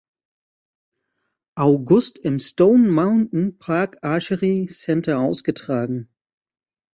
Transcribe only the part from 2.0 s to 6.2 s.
im Stone Mountain Park Archery Center ausgetragen.